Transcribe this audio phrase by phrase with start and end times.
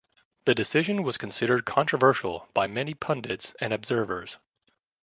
[0.45, 4.39] The decision was considered controversial by many pundits and observers.